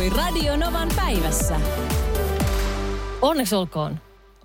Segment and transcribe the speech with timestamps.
[0.00, 1.60] tapahtui Radionovan päivässä.
[3.22, 4.00] Onneksi olkoon.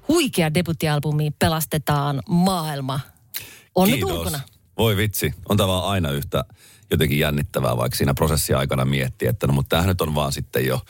[0.08, 3.00] Huikea debuttialbumi Pelastetaan maailma.
[3.76, 4.10] On Kiitos.
[4.10, 4.40] nyt ulkona.
[4.78, 6.46] Voi vitsi, on tämä aina yhtä
[6.92, 10.66] jotenkin jännittävää, vaikka siinä prosessin aikana miettii, että no mutta tämähän nyt on vaan sitten
[10.66, 10.82] jo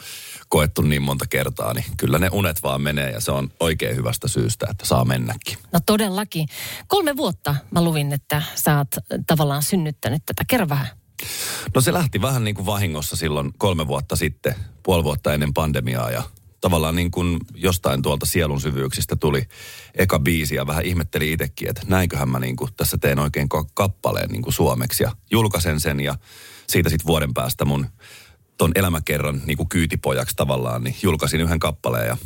[0.50, 4.28] koettu niin monta kertaa, niin kyllä ne unet vaan menee ja se on oikein hyvästä
[4.28, 5.58] syystä, että saa mennäkin.
[5.74, 6.48] No todellakin.
[6.88, 8.88] Kolme vuotta mä luvin, että sä oot
[9.28, 10.44] tavallaan synnyttänyt tätä.
[10.48, 11.05] Kerro vähän.
[11.76, 16.12] No se lähti vähän niin kuin vahingossa silloin kolme vuotta sitten, puoli vuotta ennen pandemiaa
[16.12, 16.24] ja
[16.62, 19.44] tavallaan niin kuin jostain tuolta sielun syvyyksistä tuli
[19.96, 23.66] eka biisi ja vähän ihmetteli itsekin, että näinköhän mä niin kuin tässä teen oikein ka-
[23.74, 26.16] kappaleen niin kuin suomeksi ja julkaisen sen ja
[26.68, 27.88] siitä sitten vuoden päästä mun
[28.58, 32.18] ton elämäkerran niin kuin kyytipojaksi tavallaan, niin julkaisin yhden kappaleen ja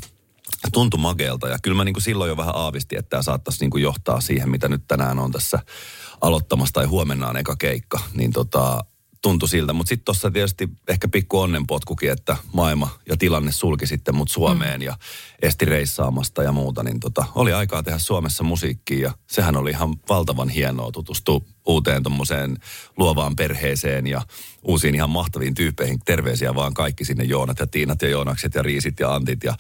[0.71, 1.47] tuntui mageelta.
[1.47, 4.21] Ja kyllä mä niin kuin silloin jo vähän aavistin, että tämä saattaisi niin kuin johtaa
[4.21, 5.59] siihen, mitä nyt tänään on tässä
[6.21, 7.99] aloittamassa tai huomenna on eka keikka.
[8.13, 8.83] Niin tota,
[9.21, 9.73] tuntui siltä.
[9.73, 14.79] Mutta sitten tuossa tietysti ehkä pikku onnenpotkukin, että maailma ja tilanne sulki sitten mut Suomeen
[14.79, 14.85] mm.
[14.85, 14.97] ja
[15.41, 16.83] esti reissaamasta ja muuta.
[16.83, 22.03] Niin tota, oli aikaa tehdä Suomessa musiikkia ja sehän oli ihan valtavan hienoa tutustua uuteen
[22.03, 22.57] tuommoiseen
[22.97, 24.21] luovaan perheeseen ja
[24.63, 25.99] uusiin ihan mahtaviin tyyppeihin.
[26.05, 29.55] Terveisiä vaan kaikki sinne Joonat ja Tiinat ja Joonakset ja Riisit ja Antit ja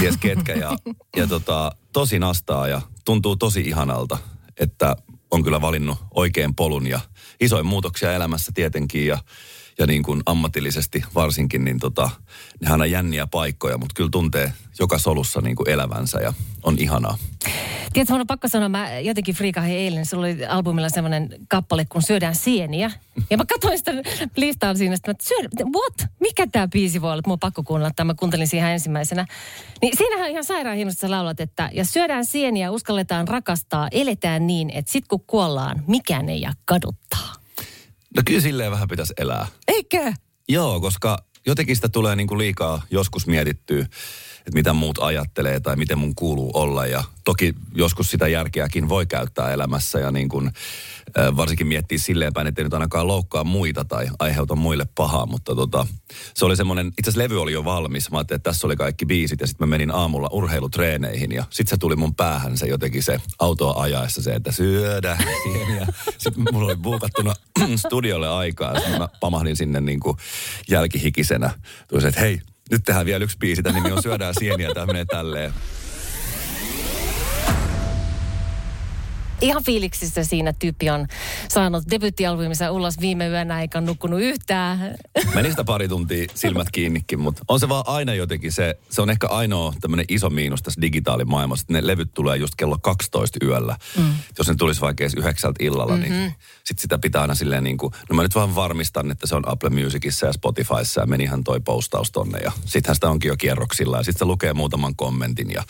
[0.00, 0.52] ties ketkä.
[0.52, 0.76] Ja,
[1.16, 4.18] ja tota, tosi nastaa ja tuntuu tosi ihanalta,
[4.60, 4.96] että
[5.36, 7.00] on kyllä valinnut oikein polun ja
[7.40, 9.18] isoin muutoksia elämässä tietenkin ja,
[9.78, 12.10] ja niin kuin ammatillisesti varsinkin, niin tota,
[12.60, 17.18] nehän on jänniä paikkoja, mutta kyllä tuntee joka solussa niin kuin elävänsä ja on ihanaa.
[17.96, 22.02] Tiedätkö, mun on pakko sanoa, mä jotenkin friikahin eilen, sulla oli albumilla semmoinen kappale, kun
[22.02, 22.90] syödään sieniä.
[23.30, 23.92] Ja mä katsoin sitä
[24.36, 26.10] listaa siinä, että mä, syödä, what?
[26.20, 27.18] Mikä tämä biisi voi olla?
[27.18, 29.26] Että mun on pakko kuunnella tämä, mä kuuntelin siihen ensimmäisenä.
[29.82, 34.70] Niin siinähän ihan sairaan hienosti sä laulat, että ja syödään sieniä, uskalletaan rakastaa, eletään niin,
[34.70, 37.34] että sit kun kuollaan, mikään ei jää kaduttaa.
[38.16, 39.46] No kyllä silleen vähän pitäisi elää.
[39.68, 40.12] Eikö?
[40.48, 43.86] Joo, koska jotenkin sitä tulee niin kuin liikaa joskus mietittyä,
[44.46, 46.86] että mitä muut ajattelee tai miten mun kuuluu olla.
[46.86, 50.50] Ja toki joskus sitä järkeäkin voi käyttää elämässä ja niin kuin,
[51.36, 55.26] varsinkin miettiä silleen päin, että ei nyt ainakaan loukkaa muita tai aiheuta muille pahaa.
[55.26, 55.86] Mutta tota,
[56.34, 58.10] se oli semmoinen, itse asiassa levy oli jo valmis.
[58.10, 61.70] Mä ajattelin, että tässä oli kaikki biisit ja sitten mä menin aamulla urheilutreeneihin ja sitten
[61.70, 65.86] se tuli mun päähän se jotenkin se autoa ajaessa se, että syödä sieniä.
[66.18, 67.34] Sitten mulla oli buukattuna
[67.86, 70.16] studiolle aikaa ja mä pamahdin sinne niin kuin
[70.68, 71.50] jälkihikisenä.
[71.88, 72.40] Tuli se, että hei,
[72.70, 75.52] nyt tehdään vielä yksi biisi, tämän nimi on Syödään sieniä, tämä menee tälleen.
[79.40, 81.06] Ihan fiiliksissä siinä tyyppi on
[81.48, 84.94] saanut debyyttialbuminsa ulos viime yönä eikä nukkunut yhtään.
[85.34, 89.10] Meni sitä pari tuntia silmät kiinnikin, mutta on se vaan aina jotenkin se, se on
[89.10, 93.76] ehkä ainoa tämmöinen iso miinus tässä digitaalimaailmassa, että ne levyt tulee just kello 12 yöllä.
[93.98, 94.14] Mm.
[94.38, 96.14] Jos ne tulisi vaikka edes yhdeksältä illalla, mm-hmm.
[96.14, 99.34] niin sit sitä pitää aina silleen niin kuin, no mä nyt vaan varmistan, että se
[99.34, 103.36] on Apple Musicissa ja Spotifyssa ja menihän toi postaus tonne ja sittenhän sitä onkin jo
[103.36, 105.62] kierroksilla ja sitten se lukee muutaman kommentin ja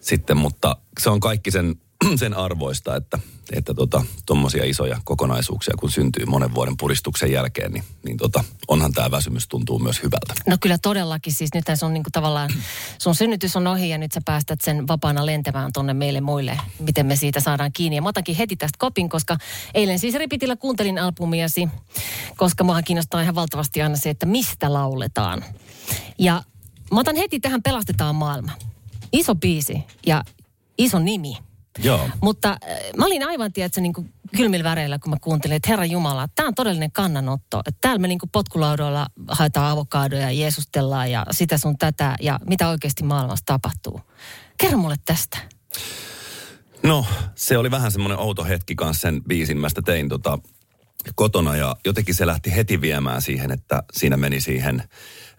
[0.00, 1.76] sitten, mutta se on kaikki sen
[2.16, 3.18] sen arvoista, että
[3.52, 8.92] että tota, tuommoisia isoja kokonaisuuksia, kun syntyy monen vuoden puristuksen jälkeen, niin, niin tota, onhan
[8.92, 10.34] tämä väsymys tuntuu myös hyvältä.
[10.46, 12.50] No kyllä todellakin, siis nyt sun niinku tavallaan,
[12.98, 17.06] sun synnytys on ohi ja nyt sä päästät sen vapaana lentämään tonne meille muille, miten
[17.06, 17.96] me siitä saadaan kiinni.
[17.96, 19.36] Ja mä otankin heti tästä kopin, koska
[19.74, 21.68] eilen siis Ripitillä kuuntelin albumiasi,
[22.36, 25.44] koska mua kiinnostaa ihan valtavasti aina se, että mistä lauletaan.
[26.18, 26.42] Ja
[26.92, 28.52] mä otan heti tähän Pelastetaan maailma.
[29.12, 30.24] Iso biisi ja
[30.78, 31.36] iso nimi.
[31.78, 32.08] Joo.
[32.22, 35.84] Mutta äh, mä olin aivan, tiedätkö, niin kuin kylmillä väreillä, kun mä kuuntelin, että Herra
[35.84, 37.58] Jumala, tämä on todellinen kannanotto.
[37.58, 42.68] Että täällä me niin kuin potkulaudoilla haetaan avokadoja, jeesustellaan ja sitä sun tätä ja mitä
[42.68, 44.00] oikeasti maailmassa tapahtuu.
[44.58, 45.38] Kerro mulle tästä.
[46.82, 49.58] No, se oli vähän semmoinen outo hetki kanssa sen biisin.
[49.58, 50.38] Mä sitä tein tota,
[51.14, 54.82] kotona ja jotenkin se lähti heti viemään siihen, että siinä meni siihen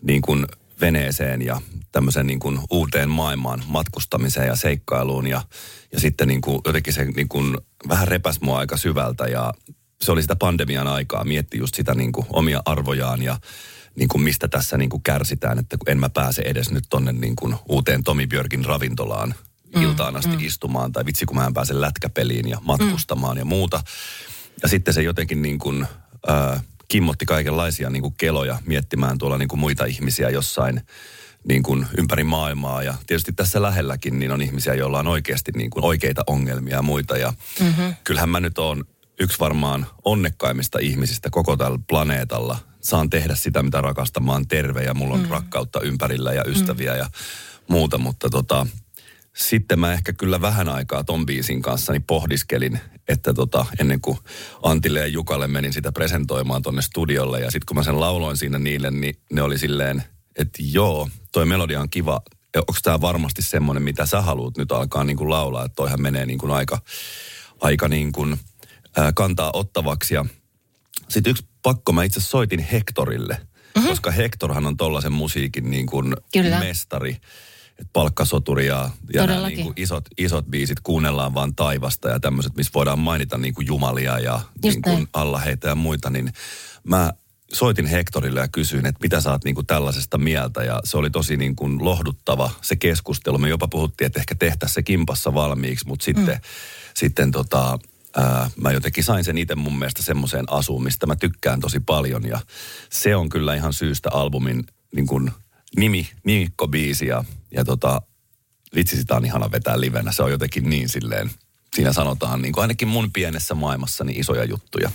[0.02, 0.48] niin kuin
[0.86, 1.62] veneeseen ja
[1.92, 5.42] tämmöiseen niin kuin uuteen maailmaan matkustamiseen ja seikkailuun ja,
[5.92, 7.58] ja sitten niin kuin jotenkin se niin kuin
[7.88, 9.54] vähän repäs mua aika syvältä ja
[10.02, 13.40] se oli sitä pandemian aikaa, mietti just sitä niin kuin omia arvojaan ja
[13.96, 17.12] niin kuin mistä tässä niin kuin kärsitään, että kun en mä pääse edes nyt tonne
[17.12, 19.36] niin kuin uuteen Tomi Björkin ravintolaan
[19.82, 23.40] iltaan asti mm, istumaan tai vitsi kun mä en pääse lätkäpeliin ja matkustamaan mm.
[23.40, 23.84] ja muuta.
[24.62, 25.88] Ja sitten se jotenkin niin kuin,
[26.30, 30.82] äh, kimmotti kaikenlaisia niin kuin keloja miettimään tuolla niin kuin muita ihmisiä jossain
[31.48, 32.84] niin kuin ympäri maailmaa.
[32.84, 36.82] Ja tietysti tässä lähelläkin niin on ihmisiä, joilla on oikeasti niin kuin oikeita ongelmia ja
[36.82, 37.18] muita.
[37.18, 37.96] Ja mm-hmm.
[38.04, 38.84] kyllähän mä nyt oon
[39.20, 42.58] yksi varmaan onnekkaimmista ihmisistä koko tällä planeetalla.
[42.82, 44.24] Saan tehdä sitä, mitä rakastan.
[44.24, 45.30] Mä oon terve ja mulla on mm.
[45.30, 46.98] rakkautta ympärillä ja ystäviä mm.
[46.98, 47.10] ja
[47.68, 47.98] muuta.
[47.98, 48.68] Mutta tota,
[49.36, 54.18] sitten mä ehkä kyllä vähän aikaa ton biisin kanssa niin pohdiskelin, että tota, ennen kuin
[54.64, 57.40] Antille ja Jukalle menin sitä presentoimaan tonne studiolle.
[57.40, 60.04] Ja sitten kun mä sen lauloin siinä niille, niin ne oli silleen,
[60.36, 62.22] että joo, toi melodia on kiva.
[62.56, 66.26] Onko tämä varmasti semmoinen, mitä sä haluat nyt alkaa niin kuin laulaa, että toihan menee
[66.26, 66.82] niin kuin aika,
[67.62, 68.40] aika niin kuin,
[68.98, 70.14] ää, kantaa ottavaksi.
[70.14, 70.26] Ja
[71.10, 73.90] sitten yksi pakko, mä itse soitin Hektorille, mm-hmm.
[73.90, 76.16] koska Hektorhan on tollaisen musiikin niin kuin
[76.60, 77.18] mestari.
[77.80, 82.56] Et palkkasoturi ja, ja nämä niin kuin isot, isot biisit, kuunnellaan vaan taivasta ja tämmöiset,
[82.56, 86.34] missä voidaan mainita niin kuin jumalia ja niin kuin allaheita ja muita, niin
[86.84, 87.14] mä
[87.54, 91.10] soitin Hektorille ja kysyin, että mitä sä oot niin kuin tällaisesta mieltä ja se oli
[91.10, 93.38] tosi niin kuin lohduttava se keskustelu.
[93.38, 96.42] Me jopa puhuttiin, että ehkä tehtäisiin se kimpassa valmiiksi, mutta sitten,
[96.94, 97.80] sitten tota,
[98.16, 102.26] ää, mä jotenkin sain sen itse mun mielestä semmoiseen asuun, mistä mä tykkään tosi paljon
[102.26, 102.40] ja
[102.90, 104.64] se on kyllä ihan syystä albumin
[104.96, 105.32] niin kuin
[105.78, 108.02] nimi, nimikko-biisi ja, ja tota,
[108.76, 110.12] vitsi sitä on ihana vetää livenä.
[110.12, 111.32] Se on jotenkin niin silleen,
[111.76, 114.92] siinä sanotaan niin kuin ainakin mun pienessä maailmassa niin isoja juttuja.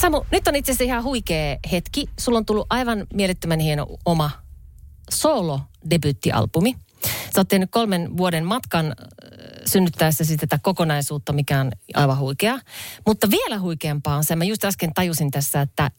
[0.00, 2.06] Samu, nyt on itse asiassa ihan huikea hetki.
[2.18, 4.30] Sulla on tullut aivan mielettömän hieno oma
[5.10, 6.76] solo-debyyttialbumi.
[7.34, 8.94] Sä oot tehnyt kolmen vuoden matkan äh,
[9.64, 12.58] synnyttäessäsi tätä kokonaisuutta, mikä on aivan huikea.
[13.06, 15.90] Mutta vielä huikeampaa on se, mä just äsken tajusin tässä, että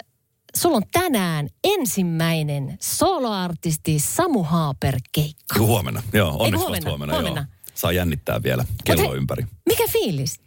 [0.56, 5.60] sulla on tänään ensimmäinen soloartisti Samu Haaper keikka.
[5.60, 6.90] Huomenna, joo, onneksi huomenna?
[6.90, 7.42] huomenna, Huomenna.
[7.42, 7.48] joo.
[7.74, 9.46] Saa jännittää vielä kello Mut hei, ympäri.
[9.66, 10.40] Mikä fiilis?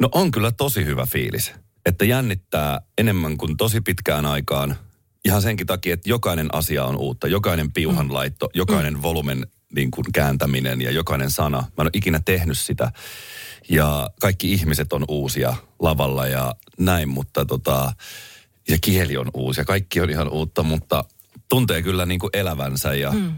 [0.00, 1.52] No on kyllä tosi hyvä fiilis,
[1.86, 4.76] että jännittää enemmän kuin tosi pitkään aikaan.
[5.24, 9.02] Ihan senkin takia, että jokainen asia on uutta, jokainen piuhan laitto, jokainen mm.
[9.02, 11.58] volumen niin kuin kääntäminen ja jokainen sana.
[11.58, 12.92] Mä en ole ikinä tehnyt sitä.
[13.70, 17.92] Ja kaikki ihmiset on uusia lavalla ja näin, mutta tota,
[18.68, 21.04] ja kieli on uusi ja kaikki on ihan uutta, mutta
[21.48, 23.32] tuntee kyllä niin kuin elävänsä ja mm.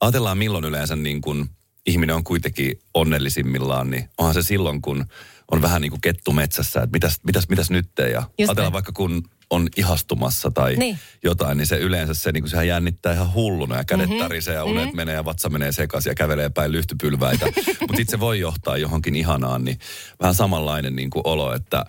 [0.00, 1.48] ajatellaan milloin yleensä niin kuin
[1.86, 5.04] ihminen on kuitenkin onnellisimmillaan, niin onhan se silloin, kun
[5.50, 8.04] on vähän niin kuin kettu metsässä, että mitäs, mitäs, mitäs nyt ja
[8.38, 8.72] ajatellaan näin.
[8.72, 10.98] vaikka kun on ihastumassa tai Niin.
[11.24, 14.22] jotain, niin se yleensä se, niin kuin sehän jännittää ihan hulluna ja kädet mm-hmm.
[14.22, 14.96] tärisee ja unet mm-hmm.
[14.96, 17.46] menee ja vatsa menee sekaisin ja kävelee päin lyhtypylväitä.
[17.80, 19.78] Mutta sitten se voi johtaa johonkin ihanaan, niin
[20.20, 21.84] vähän samanlainen niin kuin olo, että,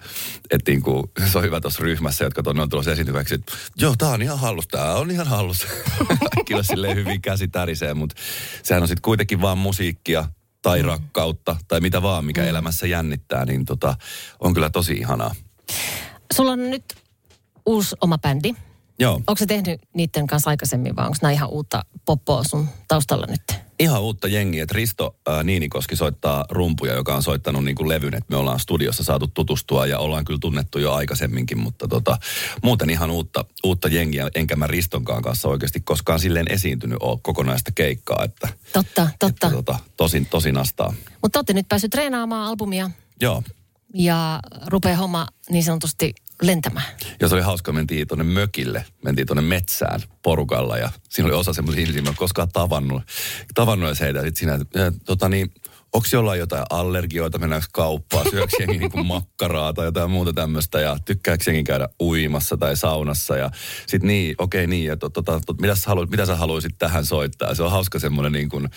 [0.52, 3.96] että niin kuin, se on hyvä tuossa ryhmässä, jotka tuonne on tulossa esiintyväksi, että joo,
[3.98, 5.68] tää on ihan hallus, tää on ihan hallus.
[6.48, 8.16] Kyllä silleen hyvin käsi tärisee, mutta
[8.64, 10.26] sehän on sitten kuitenkin vaan musiikkia
[10.62, 10.88] tai Mm.
[10.88, 13.96] rakkautta tai mitä vaan, mikä elämässä jännittää, niin tota,
[14.40, 15.36] on kyllä tosi ihanaa.
[16.34, 16.84] Sulla on nyt
[17.66, 18.54] uusi oma bändi.
[19.00, 19.14] Joo.
[19.16, 23.42] Onko se tehnyt niiden kanssa aikaisemmin vai onko nämä ihan uutta poppoa sun taustalla nyt?
[23.80, 24.64] Ihan uutta jengiä.
[24.64, 28.60] että Risto ää, Niinikoski soittaa rumpuja, joka on soittanut niin kuin levyn, että me ollaan
[28.60, 32.18] studiossa saatu tutustua ja ollaan kyllä tunnettu jo aikaisemminkin, mutta tota,
[32.64, 37.72] muuten ihan uutta, uutta jengiä, enkä mä Ristonkaan kanssa oikeasti koskaan silleen esiintynyt ole kokonaista
[37.72, 39.48] keikkaa, että, Totta, totta.
[39.48, 40.94] että tota, tosin, tosin astaa.
[41.22, 42.90] Mutta olette nyt päässyt treenaamaan albumia
[43.22, 43.44] Joo.
[43.94, 46.86] ja rupeaa homma niin sanotusti lentämään.
[47.20, 51.54] Ja se oli hauska, mentiin tuonne mökille, mentiin tuonne metsään porukalla ja siinä oli osa
[51.54, 53.04] semmoisia ihmisiä, ole koskaan tavannut,
[53.54, 54.22] tavannut heitä.
[54.22, 55.52] Sitten siinä, tota niin,
[55.96, 60.98] onko jollain jotain allergioita, mennäänkö kauppaan, syöks jengi niinku makkaraa tai jotain muuta tämmöistä ja
[61.06, 63.52] tykkääkö jengi käydä uimassa tai saunassa ja
[63.88, 67.56] sitten niin, okei niin, ja tota, tota, mitä, sä haluat, mitä sä haluaisit tähän soittaa?
[67.56, 68.70] Se on hauska semmoinen niin kuin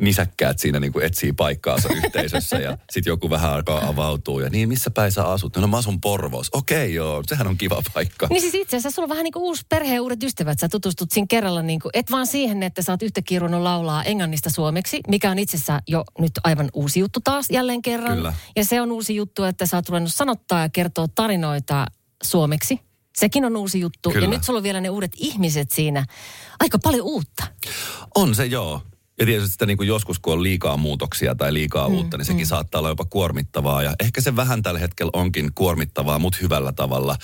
[0.00, 4.68] nisäkkäät siinä niin kuin etsii paikkaansa yhteisössä ja sitten joku vähän alkaa avautua ja niin,
[4.68, 5.56] missä päin sä asut?
[5.56, 6.58] No mä asun Porvoossa.
[6.58, 8.26] Okei joo, sehän on kiva paikka.
[8.30, 10.58] Niin siis itse asiassa sulla on vähän niin kuin uusi perhe ja uudet ystävät.
[10.58, 14.50] Sä tutustut siinä kerralla, niin kuin, et vaan siihen, että sä oot yhtäkkiä laulaa englannista
[14.50, 18.16] suomeksi, mikä on itsessä jo nyt aivan uusi juttu taas jälleen kerran.
[18.16, 18.34] Kyllä.
[18.56, 21.86] Ja se on uusi juttu, että sä oot ruvennut sanottaa ja kertoa tarinoita
[22.22, 22.80] suomeksi.
[23.16, 24.10] Sekin on uusi juttu.
[24.10, 24.24] Kyllä.
[24.24, 26.04] Ja nyt sulla on vielä ne uudet ihmiset siinä.
[26.60, 27.44] Aika paljon uutta.
[28.14, 28.82] On se joo.
[29.20, 32.24] Ja tietysti sitä niin kuin joskus, kun on liikaa muutoksia tai liikaa mm, uutta, niin
[32.24, 32.48] sekin mm.
[32.48, 33.82] saattaa olla jopa kuormittavaa.
[33.82, 37.16] Ja ehkä se vähän tällä hetkellä onkin kuormittavaa, mutta hyvällä tavalla.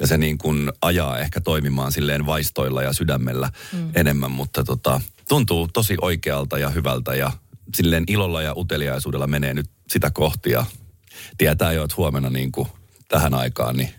[0.00, 3.90] Ja se niin kuin ajaa ehkä toimimaan silleen vaistoilla ja sydämellä mm.
[3.94, 4.30] enemmän.
[4.30, 7.32] Mutta tota, tuntuu tosi oikealta ja hyvältä ja
[7.74, 10.50] silleen ilolla ja uteliaisuudella menee nyt sitä kohti.
[10.50, 10.64] Ja
[11.38, 12.68] tietää jo, että huomenna niin kuin
[13.08, 13.90] tähän aikaan, niin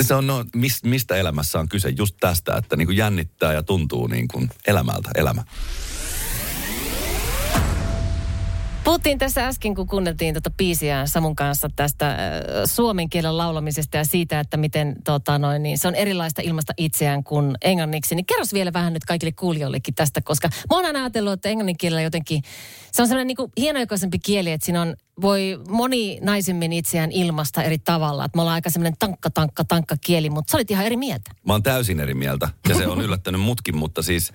[0.00, 1.88] se on, no, mis, mistä elämässä on kyse?
[1.88, 5.44] Just tästä, että niin kuin jännittää ja tuntuu niin kuin elämältä elämä.
[8.90, 12.16] Puhuttiin tässä äsken, kun kuunneltiin tuota biisiä Samun kanssa tästä äh,
[12.64, 17.24] suomen kielen laulamisesta ja siitä, että miten tota, noin, niin se on erilaista ilmasta itseään
[17.24, 18.14] kuin englanniksi.
[18.14, 21.78] Niin kerros vielä vähän nyt kaikille kuulijoillekin tästä, koska mä oon aina ajatellut, että englannin
[21.78, 22.42] kielellä jotenkin,
[22.92, 27.62] se on sellainen niin kuin hienoikaisempi kieli, että siinä on, voi moni naisemmin itseään ilmasta
[27.62, 28.24] eri tavalla.
[28.24, 31.30] Että me ollaan aika semmoinen tankka, tankka, tankka kieli, mutta sä olit ihan eri mieltä.
[31.46, 34.32] Mä oon täysin eri mieltä ja se on yllättänyt mutkin, mutta siis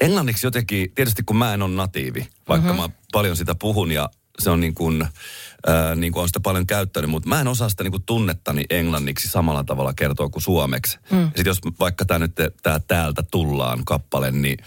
[0.00, 2.90] englanniksi jotenkin, tietysti kun mä en ole natiivi, vaikka mm-hmm.
[2.90, 5.08] mä paljon sitä puhun ja se on niin kuin,
[5.66, 8.64] ää, niin kuin on sitä paljon käyttänyt, mutta mä en osaa sitä niin kuin tunnettani
[8.70, 10.98] englanniksi samalla tavalla kertoa kuin suomeksi.
[11.10, 11.24] Mm.
[11.24, 14.58] Sitten jos vaikka tämä nyt tää täältä tullaan kappale, niin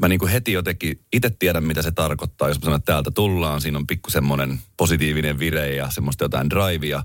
[0.00, 2.48] mä niin kuin heti jotenkin itse tiedän, mitä se tarkoittaa.
[2.48, 6.50] Jos mä sanon, että täältä tullaan, siinä on pikku semmoinen positiivinen vire ja semmoista jotain
[6.50, 7.02] drivea.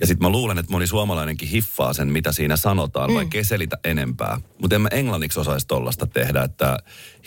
[0.00, 3.14] Ja sitten mä luulen, että moni suomalainenkin hiffaa sen, mitä siinä sanotaan, mm.
[3.14, 4.40] vaikka ei selitä enempää.
[4.58, 6.78] Mutta en mä englanniksi osaisi tollasta tehdä, että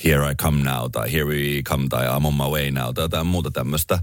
[0.04, 3.04] here I come now, tai here we come, tai I'm on my way now, tai
[3.04, 4.00] jotain muuta tämmöistä.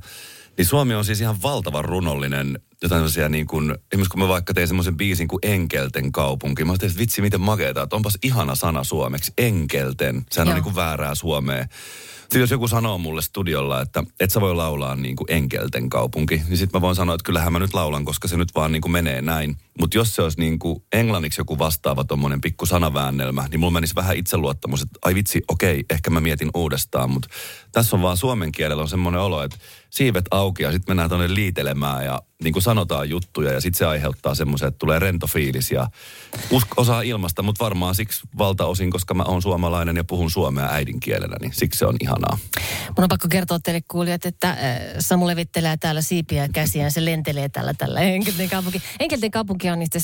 [0.58, 4.54] Niin Suomi on siis ihan valtavan runollinen, jotain sellaisia niin kuin, esimerkiksi kun mä vaikka
[4.54, 6.64] tein semmoisen biisin kuin Enkelten kaupunki.
[6.64, 10.26] Mä ajattelin, että vitsi miten makeeta, että onpas ihana sana suomeksi, Enkelten.
[10.30, 10.52] Sehän Joo.
[10.52, 11.66] on niin kuin väärää suomea.
[12.24, 16.42] Sitten jos joku sanoo mulle studiolla, että et sä voi laulaa niin kuin enkelten kaupunki,
[16.48, 18.82] niin sitten mä voin sanoa, että kyllähän mä nyt laulan, koska se nyt vaan niin
[18.82, 19.56] kuin menee näin.
[19.80, 23.94] Mutta jos se olisi niin kuin englanniksi joku vastaava tommonen pikku sanaväännelmä, niin mulla menisi
[23.94, 27.10] vähän itseluottamus, että ai vitsi, okei, ehkä mä mietin uudestaan.
[27.10, 27.28] Mutta
[27.72, 29.56] tässä on vaan suomen kielellä on semmoinen olo, että
[29.94, 33.86] siivet auki ja sitten mennään tuonne liitelemään ja niin kuin sanotaan juttuja ja sitten se
[33.86, 35.90] aiheuttaa semmoisen, että tulee rento fiilis ja
[36.50, 41.36] usk, osaa ilmasta, mutta varmaan siksi valtaosin, koska mä oon suomalainen ja puhun suomea äidinkielenä,
[41.40, 42.38] niin siksi se on ihanaa.
[42.96, 44.56] Mun on pakko kertoa teille kuulijat, että äh,
[44.98, 48.82] Samu levittelee täällä siipiä käsiään, se lentelee tällä tällä Enkelten kaupunki.
[49.00, 49.98] Enkelten kaupunki on itse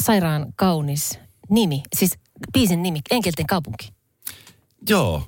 [0.00, 1.18] sairaan kaunis
[1.50, 2.10] nimi, siis
[2.52, 3.88] biisin nimi, Enkelten kaupunki.
[4.88, 5.22] Joo,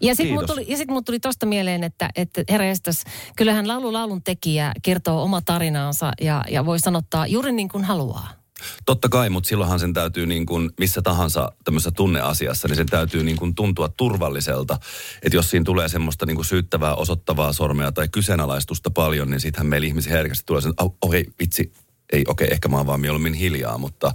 [0.00, 3.04] ja sitten mut tuli, ja sit mut tuli tosta mieleen, että, että herra Estas,
[3.36, 8.40] kyllähän laulu laulun tekijä kertoo oma tarinaansa ja, ja voi sanottaa juuri niin kuin haluaa.
[8.86, 13.24] Totta kai, mutta silloinhan sen täytyy niin kuin missä tahansa tämmöisessä tunneasiassa, niin sen täytyy
[13.24, 14.78] niin kuin tuntua turvalliselta.
[15.22, 19.66] Että jos siinä tulee semmoista niin kuin syyttävää, osoittavaa sormea tai kyseenalaistusta paljon, niin sittenhän
[19.66, 21.72] meillä ihmisiä herkästi tulee sen, oh, oh hei, vitsi,
[22.12, 24.12] ei okei, okay, ehkä mä oon vaan mieluummin hiljaa, mutta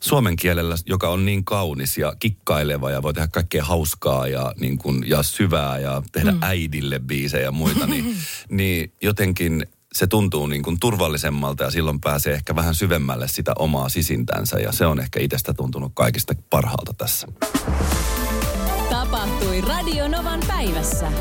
[0.00, 4.78] suomen kielellä, joka on niin kaunis ja kikkaileva ja voi tehdä kaikkea hauskaa ja, niin
[4.78, 6.38] kuin, ja syvää ja tehdä mm.
[6.42, 8.16] äidille biisejä ja muita, niin,
[8.48, 13.88] niin jotenkin se tuntuu niin kuin turvallisemmalta ja silloin pääsee ehkä vähän syvemmälle sitä omaa
[13.88, 17.26] sisintänsä ja se on ehkä itsestä tuntunut kaikista parhaalta tässä.
[18.90, 21.12] Tapahtui Radio Novan päivässä.